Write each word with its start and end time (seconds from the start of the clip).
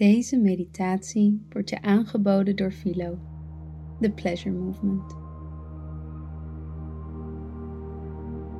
Deze 0.00 0.38
meditatie 0.38 1.46
wordt 1.50 1.70
je 1.70 1.82
aangeboden 1.82 2.56
door 2.56 2.70
Philo, 2.70 3.18
The 4.00 4.10
Pleasure 4.10 4.54
Movement. 4.54 5.16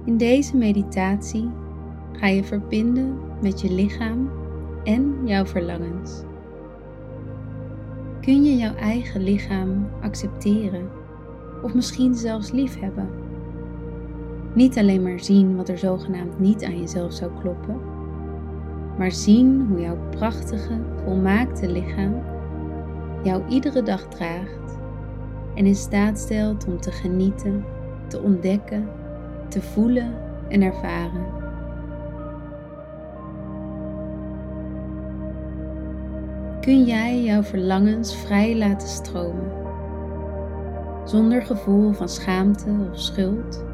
In 0.05 0.17
deze 0.17 0.57
meditatie 0.57 1.51
ga 2.13 2.27
je 2.27 2.45
verbinden 2.45 3.19
met 3.43 3.61
je 3.61 3.73
lichaam 3.73 4.31
en 4.85 5.27
jouw 5.27 5.47
verlangens. 5.47 6.23
Kun 8.21 8.45
je 8.45 8.57
jouw 8.57 8.75
eigen 8.75 9.23
lichaam 9.23 9.89
accepteren 10.01 10.91
of 11.63 11.75
misschien 11.75 12.15
zelfs 12.15 12.51
liefhebben? 12.51 13.09
Niet 14.55 14.79
alleen 14.79 15.03
maar 15.03 15.21
zien 15.21 15.57
wat 15.57 15.69
er 15.69 15.79
zogenaamd 15.79 16.39
niet 16.39 16.65
aan 16.65 16.79
jezelf 16.79 17.13
zou 17.13 17.31
kloppen, 17.41 17.90
maar 19.01 19.13
zien 19.13 19.67
hoe 19.69 19.81
jouw 19.81 19.99
prachtige, 20.11 20.79
volmaakte 21.05 21.69
lichaam 21.69 22.23
jou 23.23 23.43
iedere 23.49 23.83
dag 23.83 24.09
draagt 24.09 24.79
en 25.55 25.67
in 25.67 25.75
staat 25.75 26.19
stelt 26.19 26.67
om 26.67 26.81
te 26.81 26.93
genieten, 26.93 27.65
te 28.09 28.21
ontdekken, 28.21 28.89
te 29.49 29.63
voelen 29.63 30.15
en 30.49 30.63
ervaren. 30.63 31.27
Kun 36.61 36.85
jij 36.85 37.23
jouw 37.23 37.43
verlangens 37.43 38.17
vrij 38.17 38.57
laten 38.57 38.89
stromen, 38.89 39.51
zonder 41.05 41.43
gevoel 41.43 41.93
van 41.93 42.09
schaamte 42.09 42.71
of 42.93 43.01
schuld? 43.01 43.70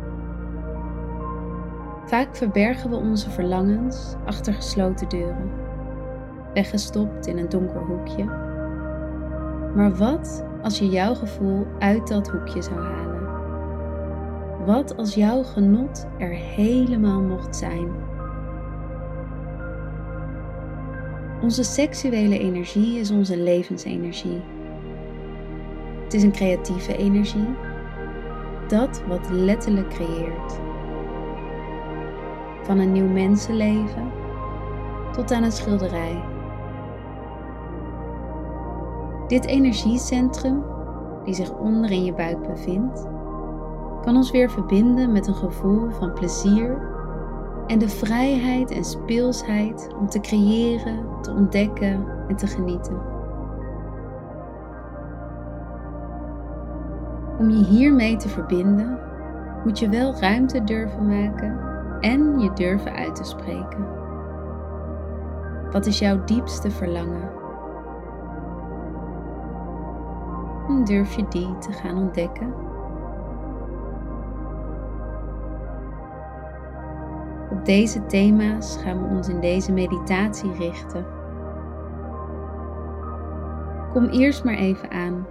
Vaak 2.06 2.36
verbergen 2.36 2.90
we 2.90 2.96
onze 2.96 3.30
verlangens 3.30 4.14
achter 4.24 4.54
gesloten 4.54 5.08
deuren, 5.08 5.50
weggestopt 6.54 7.26
in 7.26 7.38
een 7.38 7.48
donker 7.48 7.80
hoekje. 7.80 8.24
Maar 9.74 9.94
wat 9.96 10.44
als 10.62 10.78
je 10.78 10.88
jouw 10.88 11.14
gevoel 11.14 11.66
uit 11.78 12.08
dat 12.08 12.28
hoekje 12.28 12.62
zou 12.62 12.80
halen? 12.80 13.26
Wat 14.66 14.96
als 14.96 15.14
jouw 15.14 15.42
genot 15.42 16.06
er 16.18 16.30
helemaal 16.30 17.22
mocht 17.22 17.56
zijn? 17.56 17.88
Onze 21.42 21.62
seksuele 21.62 22.38
energie 22.38 22.98
is 22.98 23.10
onze 23.10 23.38
levensenergie. 23.38 24.42
Het 26.04 26.14
is 26.14 26.22
een 26.22 26.32
creatieve 26.32 26.96
energie, 26.96 27.54
dat 28.68 29.02
wat 29.08 29.30
letterlijk 29.30 29.88
creëert. 29.88 30.58
Van 32.66 32.78
een 32.78 32.92
nieuw 32.92 33.08
mensenleven 33.08 34.10
tot 35.12 35.32
aan 35.32 35.42
een 35.42 35.52
schilderij. 35.52 36.24
Dit 39.26 39.44
energiecentrum, 39.44 40.62
die 41.24 41.34
zich 41.34 41.52
onder 41.52 41.90
in 41.90 42.04
je 42.04 42.12
buik 42.12 42.46
bevindt, 42.46 43.06
kan 44.02 44.16
ons 44.16 44.30
weer 44.30 44.50
verbinden 44.50 45.12
met 45.12 45.26
een 45.26 45.34
gevoel 45.34 45.90
van 45.90 46.12
plezier 46.12 46.78
en 47.66 47.78
de 47.78 47.88
vrijheid 47.88 48.70
en 48.70 48.84
speelsheid 48.84 49.88
om 49.98 50.08
te 50.08 50.20
creëren, 50.20 51.06
te 51.20 51.30
ontdekken 51.30 52.06
en 52.28 52.36
te 52.36 52.46
genieten. 52.46 53.00
Om 57.38 57.50
je 57.50 57.64
hiermee 57.64 58.16
te 58.16 58.28
verbinden, 58.28 58.98
moet 59.64 59.78
je 59.78 59.88
wel 59.88 60.14
ruimte 60.14 60.64
durven 60.64 61.06
maken 61.06 61.75
en 62.00 62.38
je 62.38 62.52
durven 62.52 62.92
uit 62.92 63.14
te 63.14 63.24
spreken. 63.24 63.86
Wat 65.70 65.86
is 65.86 65.98
jouw 65.98 66.24
diepste 66.24 66.70
verlangen? 66.70 67.30
En 70.68 70.84
durf 70.84 71.14
je 71.16 71.28
die 71.28 71.58
te 71.58 71.72
gaan 71.72 71.98
ontdekken? 71.98 72.54
Op 77.50 77.64
deze 77.64 78.06
thema's 78.06 78.76
gaan 78.76 79.02
we 79.02 79.14
ons 79.16 79.28
in 79.28 79.40
deze 79.40 79.72
meditatie 79.72 80.52
richten. 80.52 81.06
Kom 83.92 84.04
eerst 84.04 84.44
maar 84.44 84.54
even 84.54 84.90
aan. 84.90 85.26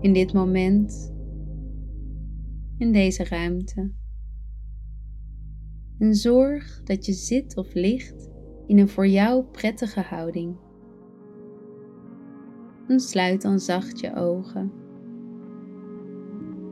In 0.00 0.12
dit 0.12 0.32
moment, 0.32 1.14
in 2.78 2.92
deze 2.92 3.24
ruimte. 3.24 3.95
En 5.98 6.14
zorg 6.14 6.82
dat 6.84 7.06
je 7.06 7.12
zit 7.12 7.56
of 7.56 7.74
ligt 7.74 8.30
in 8.66 8.78
een 8.78 8.88
voor 8.88 9.06
jou 9.06 9.44
prettige 9.44 10.00
houding. 10.00 10.56
En 12.88 13.00
sluit 13.00 13.42
dan 13.42 13.58
zacht 13.58 14.00
je 14.00 14.14
ogen. 14.14 14.72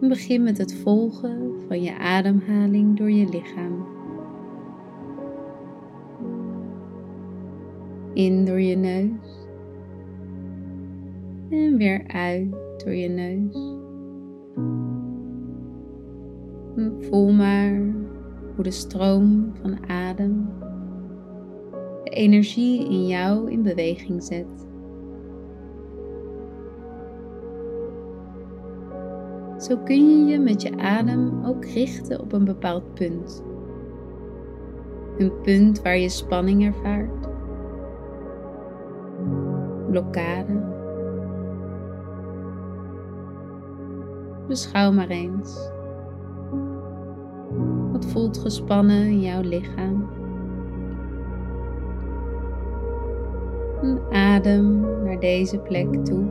En 0.00 0.08
begin 0.08 0.42
met 0.42 0.58
het 0.58 0.74
volgen 0.74 1.54
van 1.68 1.82
je 1.82 1.98
ademhaling 1.98 2.96
door 2.96 3.10
je 3.10 3.28
lichaam. 3.28 3.86
In 8.14 8.44
door 8.44 8.60
je 8.60 8.76
neus 8.76 9.42
en 11.50 11.76
weer 11.76 12.06
uit 12.06 12.50
door 12.84 12.94
je 12.94 13.08
neus. 13.08 13.72
voel 17.00 17.32
maar 17.32 18.03
hoe 18.54 18.64
de 18.64 18.70
stroom 18.70 19.52
van 19.60 19.88
adem 19.88 20.48
de 22.04 22.10
energie 22.10 22.84
in 22.84 23.06
jou 23.06 23.50
in 23.50 23.62
beweging 23.62 24.22
zet. 24.22 24.66
Zo 29.58 29.76
kun 29.76 29.96
je 29.96 30.32
je 30.32 30.38
met 30.38 30.62
je 30.62 30.76
adem 30.76 31.44
ook 31.44 31.64
richten 31.64 32.20
op 32.20 32.32
een 32.32 32.44
bepaald 32.44 32.94
punt. 32.94 33.42
Een 35.18 35.40
punt 35.42 35.82
waar 35.82 35.98
je 35.98 36.08
spanning 36.08 36.64
ervaart, 36.64 37.28
blokkade. 39.90 40.72
Beschouw 44.48 44.92
maar 44.92 45.08
eens. 45.08 45.73
Voelt 48.06 48.38
gespannen 48.38 49.06
in 49.06 49.20
jouw 49.20 49.40
lichaam? 49.40 50.08
Adem 54.10 54.80
naar 55.04 55.20
deze 55.20 55.58
plek 55.58 56.04
toe. 56.04 56.24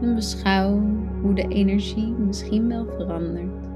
En 0.00 0.14
beschouw 0.14 0.80
hoe 1.22 1.34
de 1.34 1.48
energie 1.48 2.14
misschien 2.26 2.68
wel 2.68 2.86
verandert. 2.96 3.69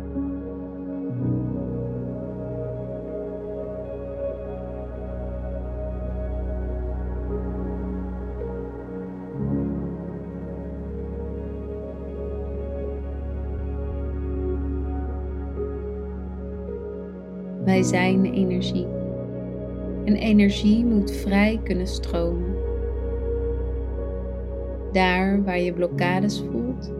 Zijn 17.84 18.24
energie. 18.24 18.86
En 20.04 20.16
energie 20.16 20.84
moet 20.84 21.10
vrij 21.10 21.60
kunnen 21.64 21.86
stromen. 21.86 22.54
Daar 24.92 25.44
waar 25.44 25.60
je 25.60 25.72
blokkades 25.72 26.44
voelt, 26.50 26.92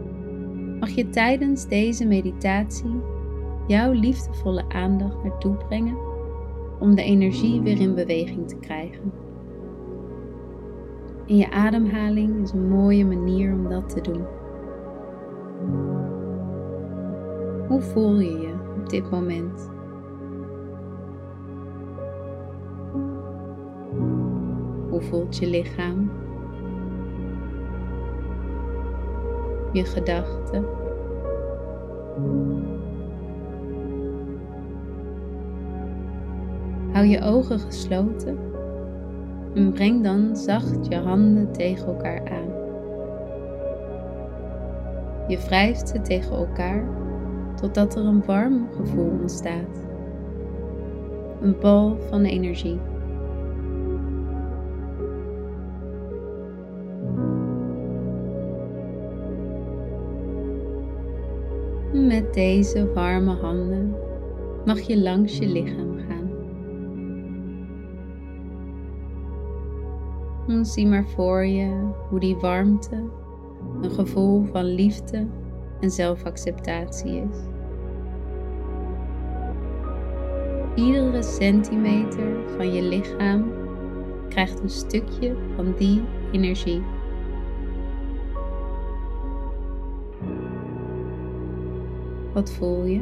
mag 0.79 0.89
je 0.89 1.09
tijdens 1.09 1.67
deze 1.67 2.05
meditatie 2.05 3.01
jouw 3.67 3.91
liefdevolle 3.91 4.63
aandacht 4.67 5.23
naartoe 5.23 5.55
brengen 5.55 5.97
om 6.79 6.95
de 6.95 7.03
energie 7.03 7.61
weer 7.61 7.79
in 7.79 7.95
beweging 7.95 8.47
te 8.47 8.55
krijgen. 8.55 9.11
En 11.27 11.37
je 11.37 11.51
ademhaling 11.51 12.41
is 12.43 12.51
een 12.51 12.69
mooie 12.69 13.05
manier 13.05 13.53
om 13.53 13.69
dat 13.69 13.89
te 13.89 14.01
doen. 14.01 14.23
Hoe 17.67 17.81
voel 17.81 18.19
je 18.19 18.39
je 18.39 18.53
op 18.81 18.89
dit 18.89 19.11
moment? 19.11 19.74
Hoe 24.95 25.03
voelt 25.03 25.37
je 25.37 25.47
lichaam? 25.47 26.11
Je 29.71 29.85
gedachten? 29.85 30.65
Hou 36.91 37.05
je 37.05 37.21
ogen 37.21 37.59
gesloten 37.59 38.37
en 39.53 39.71
breng 39.71 40.03
dan 40.03 40.35
zacht 40.35 40.87
je 40.87 40.95
handen 40.95 41.51
tegen 41.51 41.87
elkaar 41.87 42.29
aan. 42.29 42.49
Je 45.27 45.37
wrijft 45.37 45.89
ze 45.89 46.01
tegen 46.01 46.35
elkaar 46.35 46.87
totdat 47.55 47.95
er 47.95 48.05
een 48.05 48.25
warm 48.25 48.67
gevoel 48.71 49.09
ontstaat. 49.21 49.87
Een 51.41 51.59
bal 51.59 51.97
van 52.09 52.21
energie. 52.21 52.79
Met 62.05 62.33
deze 62.33 62.93
warme 62.93 63.35
handen 63.35 63.95
mag 64.65 64.79
je 64.79 65.01
langs 65.01 65.37
je 65.37 65.47
lichaam 65.47 65.97
gaan. 66.07 66.25
Zie 70.65 70.87
maar 70.87 71.05
voor 71.05 71.45
je 71.45 71.89
hoe 72.09 72.19
die 72.19 72.35
warmte 72.35 73.03
een 73.81 73.91
gevoel 73.91 74.43
van 74.43 74.63
liefde 74.63 75.27
en 75.79 75.91
zelfacceptatie 75.91 77.21
is. 77.29 77.37
Iedere 80.75 81.23
centimeter 81.23 82.35
van 82.57 82.73
je 82.73 82.81
lichaam 82.81 83.51
krijgt 84.29 84.59
een 84.59 84.69
stukje 84.69 85.35
van 85.55 85.73
die 85.77 86.01
energie. 86.31 86.81
Wat 92.35 92.51
voel 92.51 92.85
je? 92.85 93.01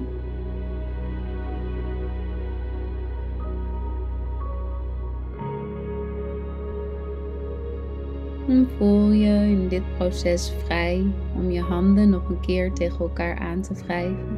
En 8.48 8.68
voel 8.78 9.12
je 9.12 9.28
in 9.28 9.68
dit 9.68 9.84
proces 9.98 10.54
vrij 10.64 11.06
om 11.36 11.52
je 11.52 11.62
handen 11.62 12.10
nog 12.10 12.30
een 12.30 12.40
keer 12.40 12.74
tegen 12.74 13.00
elkaar 13.00 13.38
aan 13.38 13.62
te 13.62 13.74
wrijven. 13.74 14.38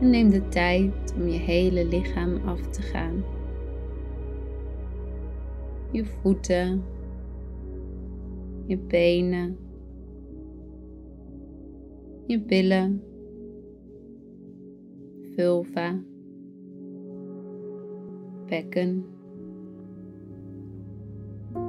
En 0.00 0.10
neem 0.10 0.30
de 0.30 0.48
tijd 0.48 1.14
om 1.16 1.28
je 1.28 1.38
hele 1.38 1.86
lichaam 1.86 2.40
af 2.44 2.60
te 2.60 2.82
gaan. 2.82 3.24
Je 5.90 6.04
voeten, 6.04 6.84
je 8.66 8.78
benen, 8.78 9.58
je 12.26 12.38
billen, 12.38 13.02
vulva, 15.36 16.02
bekken 18.46 19.12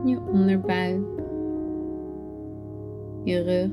je 0.05 0.19
onderbuik, 0.19 1.01
je 3.23 3.39
rug, 3.39 3.71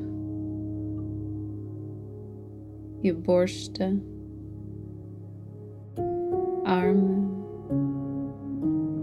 je 3.00 3.14
borsten, 3.14 4.02
armen, 6.62 7.28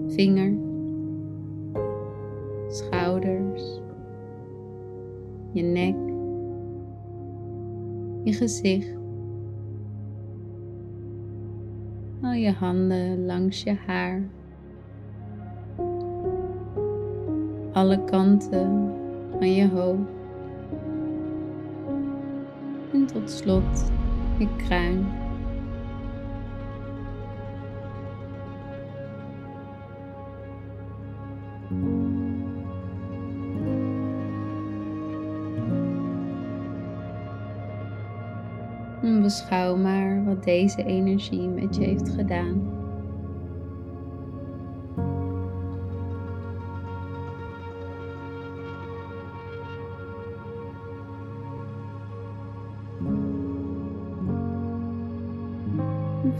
vingers, 0.07 0.57
schouders, 2.67 3.81
je 5.51 5.61
nek, 5.61 6.06
je 8.27 8.33
gezicht. 8.33 8.95
Al 12.21 12.31
je 12.31 12.51
handen 12.51 13.25
langs 13.25 13.63
je 13.63 13.75
haar. 13.85 14.21
alle 17.77 18.03
kanten 18.03 18.93
van 19.37 19.53
je 19.53 19.69
hoofd. 19.69 20.09
En 22.93 23.05
tot 23.05 23.29
slot 23.29 23.91
je 24.37 24.47
kruin. 24.55 25.05
En 39.07 39.21
beschouw 39.21 39.75
maar 39.75 40.23
wat 40.25 40.43
deze 40.43 40.83
energie 40.83 41.47
met 41.47 41.75
je 41.75 41.83
heeft 41.83 42.09
gedaan. 42.09 42.61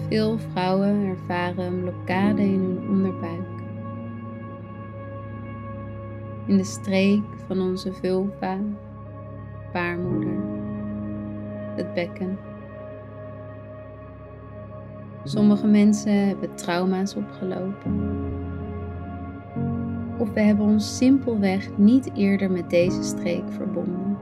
Veel 0.08 0.38
vrouwen 0.38 1.06
ervaren 1.06 1.66
een 1.66 1.82
blokkade 1.82 2.42
in 2.42 2.60
hun 2.60 2.90
onderbuik. 2.90 3.62
In 6.46 6.58
de 6.58 6.64
streek 6.64 7.24
van 7.48 7.62
onze 7.62 7.94
vulva, 7.94 8.58
baarmoeder, 9.74 10.38
het 11.76 11.94
bekken. 11.94 12.47
Sommige 15.28 15.68
mensen 15.68 16.28
hebben 16.28 16.56
trauma's 16.56 17.16
opgelopen. 17.16 18.00
Of 20.20 20.34
we 20.34 20.40
hebben 20.40 20.66
ons 20.66 20.98
simpelweg 20.98 21.78
niet 21.78 22.10
eerder 22.14 22.52
met 22.52 22.70
deze 22.70 23.04
streek 23.04 23.52
verbonden. 23.52 24.18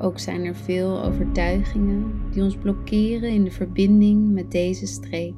Ook 0.00 0.18
zijn 0.18 0.44
er 0.44 0.54
veel 0.54 1.02
overtuigingen 1.02 2.12
die 2.30 2.42
ons 2.42 2.56
blokkeren 2.56 3.30
in 3.30 3.44
de 3.44 3.50
verbinding 3.50 4.32
met 4.32 4.50
deze 4.50 4.86
streek. 4.86 5.34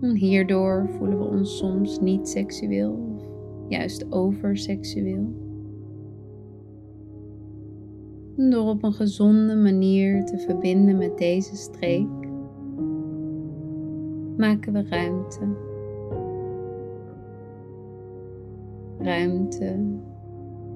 En 0.00 0.14
hierdoor 0.14 0.88
voelen 0.98 1.18
we 1.18 1.24
ons 1.24 1.56
soms 1.56 2.00
niet 2.00 2.28
seksueel 2.28 2.92
of 2.92 3.22
juist 3.68 4.12
overseksueel. 4.12 5.47
Door 8.38 8.68
op 8.68 8.82
een 8.82 8.92
gezonde 8.92 9.54
manier 9.54 10.24
te 10.24 10.38
verbinden 10.38 10.98
met 10.98 11.18
deze 11.18 11.56
streek, 11.56 12.08
maken 14.36 14.72
we 14.72 14.88
ruimte. 14.88 15.38
Ruimte 18.98 19.76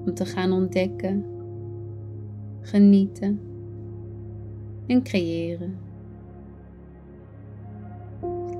om 0.05 0.13
te 0.13 0.25
gaan 0.25 0.51
ontdekken 0.51 1.25
genieten 2.61 3.39
en 4.87 5.03
creëren. 5.03 5.77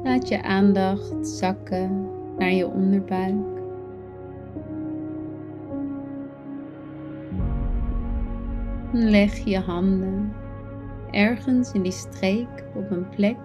Laat 0.04 0.28
je 0.28 0.44
aandacht 0.44 1.28
zakken 1.28 2.10
naar 2.38 2.54
je 2.54 2.68
onderbuik. 2.68 3.53
Leg 8.96 9.38
je 9.38 9.60
handen 9.60 10.34
ergens 11.12 11.72
in 11.72 11.82
die 11.82 11.92
streek 11.92 12.66
op 12.76 12.92
een 12.92 13.10
plek 13.10 13.38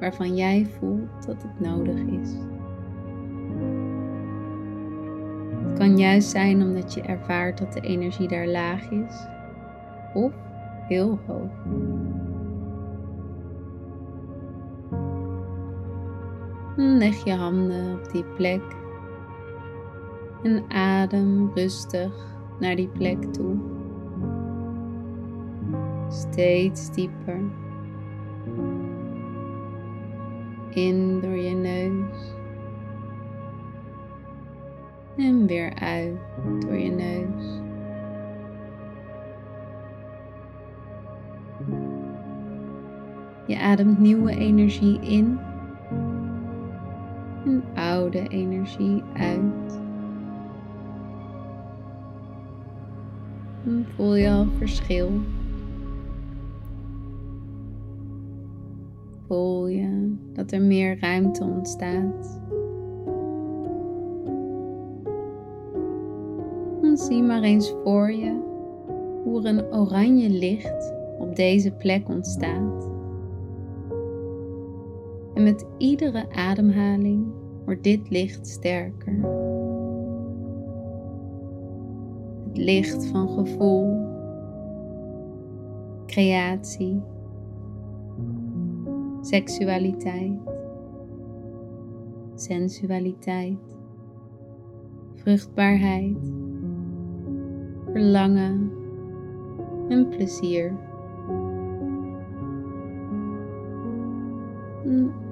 waarvan 0.00 0.36
jij 0.36 0.66
voelt 0.66 1.26
dat 1.26 1.42
het 1.42 1.60
nodig 1.60 1.98
is. 2.00 2.30
Het 5.64 5.78
kan 5.78 5.98
juist 5.98 6.30
zijn 6.30 6.62
omdat 6.62 6.94
je 6.94 7.02
ervaart 7.02 7.58
dat 7.58 7.72
de 7.72 7.80
energie 7.80 8.28
daar 8.28 8.46
laag 8.46 8.90
is 8.90 9.26
of 10.14 10.32
heel 10.88 11.18
hoog. 11.26 11.52
Leg 16.76 17.24
je 17.24 17.34
handen 17.34 17.92
op 17.92 18.12
die 18.12 18.24
plek 18.24 18.62
en 20.42 20.64
adem 20.68 21.50
rustig 21.54 22.36
naar 22.58 22.76
die 22.76 22.88
plek 22.88 23.22
toe. 23.22 23.73
Steeds 26.14 26.90
dieper. 26.90 27.40
In 30.70 31.20
door 31.20 31.36
je 31.36 31.54
neus. 31.54 32.32
En 35.16 35.46
weer 35.46 35.74
uit 35.74 36.16
door 36.58 36.76
je 36.76 36.90
neus. 36.90 37.62
Je 43.46 43.58
ademt 43.58 43.98
nieuwe 43.98 44.30
energie 44.30 45.00
in 45.00 45.38
En 47.44 47.62
oude 47.74 48.28
energie 48.28 49.02
uit. 49.12 49.80
En 53.64 53.86
voel 53.96 54.14
je 54.14 54.30
al 54.30 54.46
verschil. 54.58 55.20
Voel 59.26 59.66
je 59.66 60.14
dat 60.32 60.52
er 60.52 60.62
meer 60.62 60.98
ruimte 61.00 61.44
ontstaat. 61.44 62.40
En 66.82 66.96
zie 66.96 67.22
maar 67.22 67.42
eens 67.42 67.74
voor 67.84 68.12
je 68.12 68.40
hoe 69.22 69.42
er 69.42 69.46
een 69.46 69.74
oranje 69.74 70.28
licht 70.28 70.92
op 71.18 71.36
deze 71.36 71.70
plek 71.70 72.08
ontstaat. 72.08 72.90
En 75.34 75.42
met 75.42 75.66
iedere 75.78 76.24
ademhaling 76.32 77.26
wordt 77.64 77.82
dit 77.82 78.10
licht 78.10 78.46
sterker. 78.46 79.18
Het 82.46 82.58
licht 82.58 83.06
van 83.06 83.28
gevoel, 83.28 84.06
creatie, 86.06 87.02
seksualiteit, 89.24 90.38
sensualiteit, 92.34 93.76
vruchtbaarheid, 95.14 96.32
verlangen 97.92 98.70
en 99.88 100.08
plezier. 100.08 100.72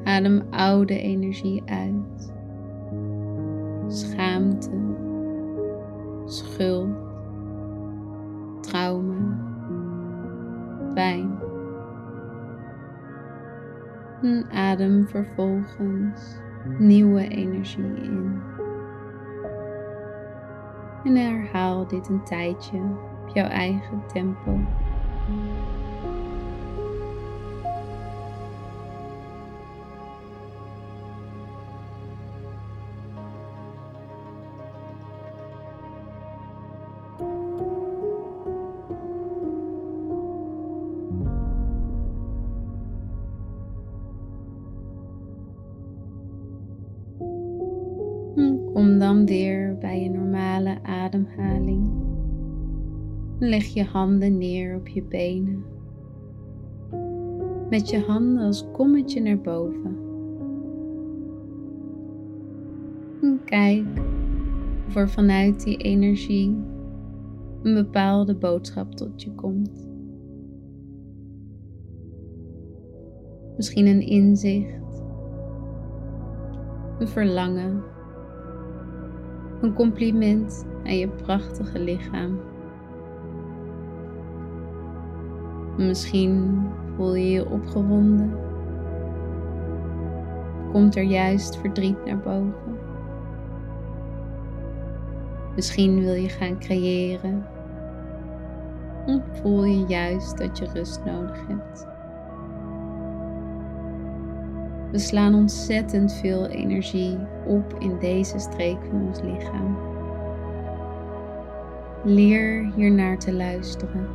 Adem 0.04 0.42
oude 0.50 0.98
energie 0.98 1.62
uit. 1.66 2.32
Schaamte, 3.88 4.70
schuld, 6.24 6.96
trauma, 8.60 9.38
pijn. 10.94 11.51
En 14.22 14.46
adem 14.52 15.08
vervolgens 15.08 16.36
nieuwe 16.78 17.28
energie 17.28 17.94
in. 18.02 18.40
En 21.04 21.16
herhaal 21.16 21.86
dit 21.86 22.08
een 22.08 22.24
tijdje 22.24 22.78
op 23.22 23.28
jouw 23.34 23.48
eigen 23.48 24.02
tempo. 24.06 24.58
Kom 48.82 48.98
dan 48.98 49.26
weer 49.26 49.78
bij 49.78 50.02
je 50.02 50.10
normale 50.10 50.82
ademhaling. 50.82 51.90
Leg 53.38 53.64
je 53.64 53.84
handen 53.84 54.38
neer 54.38 54.76
op 54.76 54.88
je 54.88 55.02
benen. 55.02 55.64
Met 57.70 57.90
je 57.90 58.00
handen 58.00 58.44
als 58.44 58.70
kommetje 58.72 59.20
naar 59.20 59.40
boven. 59.40 59.96
En 63.20 63.40
kijk 63.44 63.86
of 64.86 64.96
er 64.96 65.10
vanuit 65.10 65.64
die 65.64 65.76
energie 65.76 66.56
een 67.62 67.74
bepaalde 67.74 68.34
boodschap 68.34 68.94
tot 68.94 69.22
je 69.22 69.34
komt. 69.34 69.88
Misschien 73.56 73.86
een 73.86 74.06
inzicht, 74.06 75.02
een 76.98 77.08
verlangen 77.08 77.91
een 79.62 79.74
compliment 79.74 80.66
aan 80.84 80.98
je 80.98 81.08
prachtige 81.08 81.78
lichaam. 81.78 82.40
Misschien 85.76 86.64
voel 86.96 87.14
je 87.14 87.30
je 87.30 87.50
opgewonden. 87.50 88.36
Komt 90.72 90.96
er 90.96 91.02
juist 91.02 91.56
verdriet 91.56 92.04
naar 92.04 92.18
boven? 92.18 92.78
Misschien 95.54 96.00
wil 96.00 96.14
je 96.14 96.28
gaan 96.28 96.58
creëren. 96.58 97.46
Voel 99.32 99.64
je 99.64 99.84
juist 99.86 100.38
dat 100.38 100.58
je 100.58 100.66
rust 100.72 101.04
nodig 101.04 101.46
hebt. 101.48 101.91
We 104.92 104.98
slaan 104.98 105.34
ontzettend 105.34 106.12
veel 106.12 106.46
energie 106.46 107.18
op 107.46 107.76
in 107.78 107.98
deze 107.98 108.38
streek 108.38 108.78
van 108.90 109.06
ons 109.06 109.20
lichaam. 109.20 109.78
Leer 112.04 112.72
hiernaar 112.74 113.18
te 113.18 113.32
luisteren. 113.32 114.08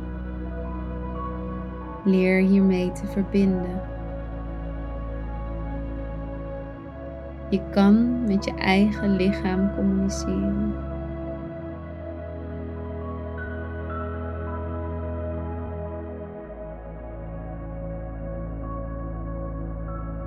Leer 2.04 2.40
hiermee 2.40 2.92
te 2.92 3.06
verbinden. 3.06 3.80
Je 7.50 7.60
kan 7.70 8.24
met 8.24 8.44
je 8.44 8.54
eigen 8.54 9.16
lichaam 9.16 9.74
communiceren. 9.74 10.87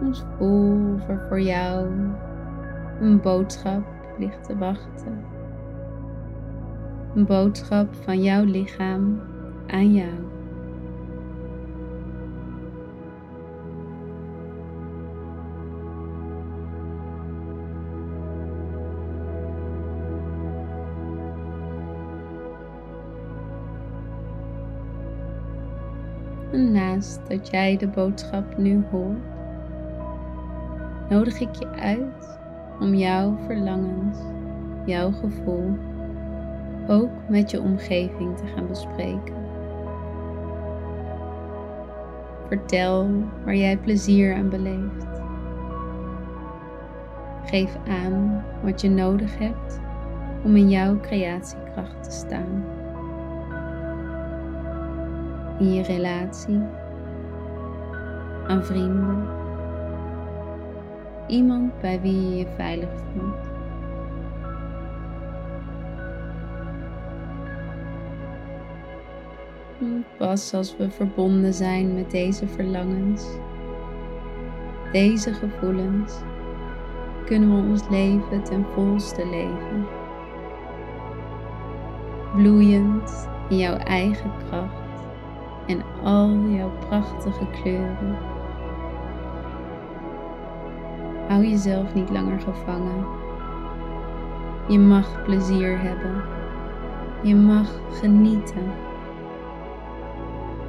Dus 0.02 0.24
voel 0.38 0.94
of 0.94 1.08
er 1.08 1.26
voor 1.28 1.42
jou 1.42 1.88
een 3.00 3.22
boodschap 3.22 3.84
ligt 4.18 4.44
te 4.44 4.58
wachten. 4.58 5.24
Een 7.16 7.26
boodschap 7.26 7.96
van 7.96 8.24
jouw 8.24 8.44
lichaam 8.44 9.22
aan 9.68 9.94
jou. 9.94 10.10
Naast 26.52 27.28
dat 27.28 27.50
jij 27.50 27.78
de 27.78 27.88
boodschap 27.88 28.58
nu 28.58 28.84
hoort, 28.92 29.18
nodig 31.12 31.40
ik 31.40 31.56
je 31.56 31.68
uit 31.70 32.40
om 32.80 32.94
jouw 32.94 33.38
verlangens, 33.46 34.18
jouw 34.86 35.12
gevoel 35.12 35.78
ook 36.88 37.10
met 37.30 37.52
je 37.52 37.62
omgeving 37.62 38.38
te 38.38 38.46
gaan 38.56 38.68
bespreken. 38.68 39.36
Vertel 42.48 43.10
waar 43.46 43.56
jij 43.56 43.78
plezier 43.78 44.36
aan 44.36 44.50
beleeft. 44.50 45.06
Geef 47.46 47.78
aan 47.88 48.44
wat 48.64 48.82
je 48.82 48.90
nodig 48.90 49.38
hebt 49.38 49.82
om 50.44 50.56
in 50.56 50.70
jouw 50.70 51.00
creatiekracht 51.00 52.04
te 52.04 52.12
staan. 52.12 52.66
In 55.60 55.74
je 55.74 55.84
relatie, 55.84 56.62
aan 58.48 58.66
vrienden 58.66 59.41
iemand 61.32 61.80
bij 61.80 62.02
wie 62.02 62.30
je 62.30 62.38
je 62.38 62.48
veilig 62.56 62.90
voelt. 63.14 63.50
Pas 70.18 70.54
als 70.54 70.78
we 70.78 70.90
verbonden 70.90 71.54
zijn 71.54 71.94
met 71.94 72.12
deze 72.12 72.48
verlangens, 72.48 73.26
deze 74.92 75.34
gevoelens, 75.34 76.14
kunnen 77.26 77.56
we 77.56 77.70
ons 77.70 77.90
leven 77.90 78.44
ten 78.44 78.66
volste 78.74 79.28
leven. 79.28 79.88
Bloeiend 82.36 83.30
in 83.50 83.58
jouw 83.58 83.76
eigen 83.78 84.32
kracht 84.48 85.08
en 85.68 85.84
al 86.04 86.38
jouw 86.50 86.72
prachtige 86.88 87.48
kleuren. 87.62 88.18
Hou 91.32 91.46
jezelf 91.46 91.94
niet 91.94 92.10
langer 92.10 92.40
gevangen. 92.40 93.06
Je 94.68 94.80
mag 94.80 95.24
plezier 95.24 95.82
hebben. 95.82 96.24
Je 97.24 97.36
mag 97.36 97.70
genieten. 97.92 98.72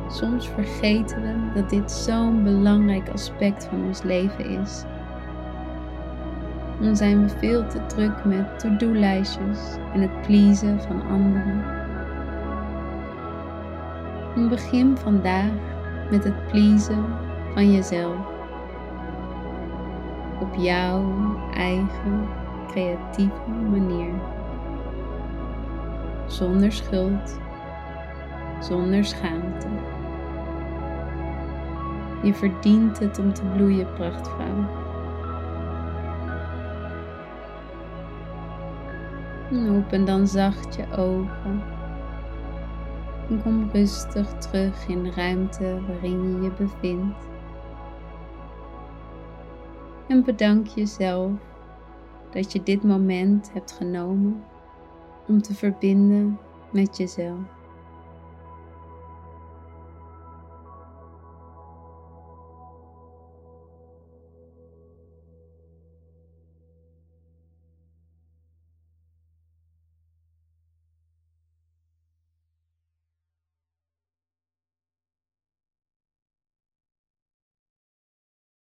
Soms 0.09 0.49
vergeten 0.49 1.23
we 1.23 1.61
dat 1.61 1.71
dit 1.71 1.91
zo'n 1.91 2.43
belangrijk 2.43 3.09
aspect 3.09 3.65
van 3.65 3.85
ons 3.85 4.03
leven 4.03 4.47
is. 4.47 4.85
Dan 6.81 6.97
zijn 6.97 7.23
we 7.23 7.29
veel 7.29 7.67
te 7.67 7.87
druk 7.87 8.25
met 8.25 8.59
to-do-lijstjes 8.59 9.77
en 9.93 10.01
het 10.01 10.23
pleasen 10.23 10.81
van 10.81 11.03
anderen. 11.03 11.65
En 14.37 14.49
begin 14.49 14.97
vandaag 14.97 15.53
met 16.11 16.25
het 16.25 16.47
pleasen 16.47 17.05
van 17.55 17.73
jezelf. 17.73 18.32
Op 20.43 20.55
jouw 20.55 21.05
eigen 21.55 22.29
creatieve 22.69 23.51
manier. 23.71 24.13
Zonder 26.27 26.73
schuld, 26.73 27.39
zonder 28.61 29.05
schaamte. 29.05 29.67
Je 32.23 32.35
verdient 32.35 32.99
het 32.99 33.19
om 33.19 33.33
te 33.33 33.43
bloeien, 33.43 33.93
prachtvrouw. 33.93 34.67
En 39.51 39.77
open 39.77 40.05
dan 40.05 40.27
zacht 40.27 40.75
je 40.75 40.97
ogen. 40.97 41.63
En 43.29 43.43
kom 43.43 43.69
rustig 43.73 44.29
terug 44.29 44.89
in 44.89 45.03
de 45.03 45.11
ruimte 45.11 45.81
waarin 45.87 46.35
je 46.35 46.43
je 46.43 46.51
bevindt. 46.51 47.32
En 50.09 50.25
bedank 50.25 50.67
jezelf 50.67 51.31
dat 52.31 52.53
je 52.53 52.63
dit 52.63 52.83
moment 52.83 53.53
hebt 53.53 53.73
genomen 53.73 54.45
om 55.27 55.43
te 55.43 55.55
verbinden 55.55 56.39
met 56.73 56.97
jezelf. 56.97 57.62